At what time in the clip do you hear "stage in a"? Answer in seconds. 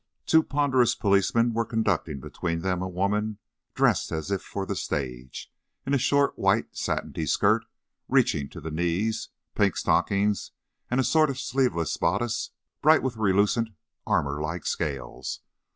4.75-5.99